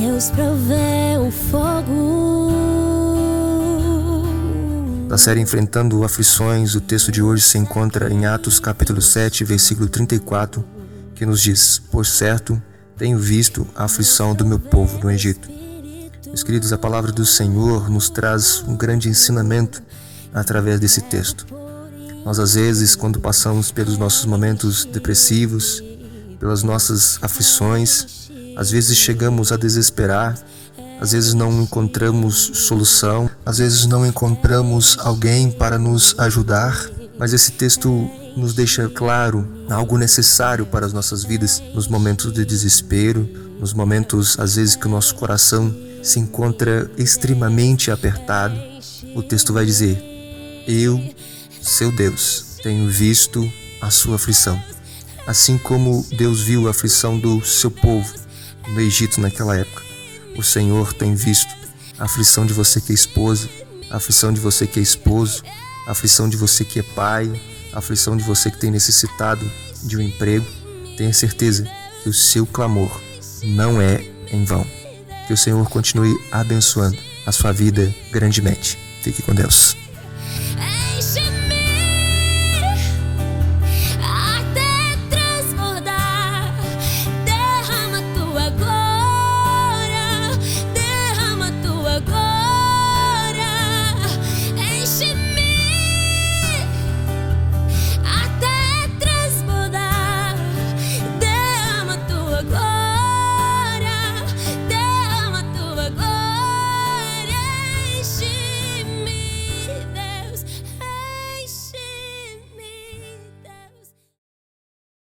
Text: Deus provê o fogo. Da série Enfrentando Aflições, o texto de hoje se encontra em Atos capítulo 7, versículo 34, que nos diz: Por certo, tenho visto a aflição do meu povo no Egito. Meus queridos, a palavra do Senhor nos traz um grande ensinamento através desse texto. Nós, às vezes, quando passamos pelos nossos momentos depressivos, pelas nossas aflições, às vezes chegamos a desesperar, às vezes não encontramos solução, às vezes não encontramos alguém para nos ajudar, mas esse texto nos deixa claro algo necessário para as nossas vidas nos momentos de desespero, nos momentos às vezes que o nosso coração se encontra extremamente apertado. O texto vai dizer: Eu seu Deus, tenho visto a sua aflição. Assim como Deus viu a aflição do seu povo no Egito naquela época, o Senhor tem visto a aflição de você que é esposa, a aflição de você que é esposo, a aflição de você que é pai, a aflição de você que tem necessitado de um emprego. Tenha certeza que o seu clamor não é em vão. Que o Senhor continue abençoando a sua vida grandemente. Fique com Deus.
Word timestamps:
Deus 0.00 0.28
provê 0.30 1.16
o 1.18 1.30
fogo. 1.30 2.52
Da 5.08 5.16
série 5.16 5.40
Enfrentando 5.40 6.04
Aflições, 6.04 6.74
o 6.74 6.82
texto 6.82 7.10
de 7.10 7.22
hoje 7.22 7.42
se 7.42 7.56
encontra 7.56 8.12
em 8.12 8.26
Atos 8.26 8.60
capítulo 8.60 9.00
7, 9.00 9.42
versículo 9.44 9.88
34, 9.88 10.62
que 11.14 11.24
nos 11.24 11.40
diz: 11.40 11.78
Por 11.78 12.04
certo, 12.04 12.60
tenho 12.98 13.18
visto 13.18 13.66
a 13.74 13.84
aflição 13.84 14.34
do 14.34 14.44
meu 14.44 14.58
povo 14.58 15.02
no 15.02 15.10
Egito. 15.10 15.48
Meus 16.26 16.42
queridos, 16.42 16.74
a 16.74 16.78
palavra 16.78 17.10
do 17.10 17.24
Senhor 17.24 17.88
nos 17.88 18.10
traz 18.10 18.62
um 18.68 18.76
grande 18.76 19.08
ensinamento 19.08 19.82
através 20.34 20.78
desse 20.78 21.00
texto. 21.00 21.46
Nós, 22.22 22.38
às 22.38 22.54
vezes, 22.54 22.94
quando 22.94 23.18
passamos 23.18 23.70
pelos 23.70 23.96
nossos 23.96 24.26
momentos 24.26 24.84
depressivos, 24.84 25.82
pelas 26.38 26.62
nossas 26.62 27.18
aflições, 27.22 28.26
às 28.56 28.70
vezes 28.70 28.96
chegamos 28.96 29.52
a 29.52 29.56
desesperar, 29.56 30.34
às 30.98 31.12
vezes 31.12 31.34
não 31.34 31.62
encontramos 31.62 32.50
solução, 32.54 33.30
às 33.44 33.58
vezes 33.58 33.86
não 33.86 34.06
encontramos 34.06 34.96
alguém 35.00 35.50
para 35.50 35.78
nos 35.78 36.18
ajudar, 36.18 36.90
mas 37.18 37.34
esse 37.34 37.52
texto 37.52 38.10
nos 38.34 38.54
deixa 38.54 38.88
claro 38.88 39.46
algo 39.68 39.98
necessário 39.98 40.64
para 40.64 40.86
as 40.86 40.92
nossas 40.92 41.22
vidas 41.22 41.62
nos 41.74 41.86
momentos 41.86 42.32
de 42.32 42.44
desespero, 42.44 43.28
nos 43.60 43.74
momentos 43.74 44.38
às 44.38 44.56
vezes 44.56 44.74
que 44.74 44.86
o 44.86 44.90
nosso 44.90 45.14
coração 45.14 45.74
se 46.02 46.18
encontra 46.18 46.90
extremamente 46.96 47.90
apertado. 47.90 48.58
O 49.14 49.22
texto 49.22 49.52
vai 49.52 49.66
dizer: 49.66 50.02
Eu 50.66 51.00
seu 51.60 51.90
Deus, 51.90 52.58
tenho 52.62 52.88
visto 52.88 53.50
a 53.82 53.90
sua 53.90 54.16
aflição. 54.16 54.62
Assim 55.26 55.58
como 55.58 56.06
Deus 56.16 56.40
viu 56.40 56.68
a 56.68 56.70
aflição 56.70 57.18
do 57.18 57.44
seu 57.44 57.70
povo 57.70 58.26
no 58.68 58.80
Egito 58.80 59.20
naquela 59.20 59.56
época, 59.56 59.82
o 60.36 60.42
Senhor 60.42 60.92
tem 60.92 61.14
visto 61.14 61.54
a 61.98 62.04
aflição 62.04 62.44
de 62.44 62.52
você 62.52 62.80
que 62.80 62.92
é 62.92 62.94
esposa, 62.94 63.48
a 63.90 63.96
aflição 63.96 64.32
de 64.32 64.40
você 64.40 64.66
que 64.66 64.78
é 64.78 64.82
esposo, 64.82 65.42
a 65.86 65.92
aflição 65.92 66.28
de 66.28 66.36
você 66.36 66.64
que 66.64 66.80
é 66.80 66.82
pai, 66.82 67.30
a 67.72 67.78
aflição 67.78 68.16
de 68.16 68.24
você 68.24 68.50
que 68.50 68.58
tem 68.58 68.70
necessitado 68.70 69.50
de 69.82 69.96
um 69.96 70.00
emprego. 70.00 70.46
Tenha 70.96 71.12
certeza 71.12 71.68
que 72.02 72.08
o 72.08 72.12
seu 72.12 72.46
clamor 72.46 73.00
não 73.44 73.80
é 73.80 74.04
em 74.30 74.44
vão. 74.44 74.66
Que 75.26 75.32
o 75.32 75.36
Senhor 75.36 75.68
continue 75.68 76.16
abençoando 76.30 76.96
a 77.26 77.32
sua 77.32 77.52
vida 77.52 77.94
grandemente. 78.10 78.78
Fique 79.02 79.22
com 79.22 79.34
Deus. 79.34 79.76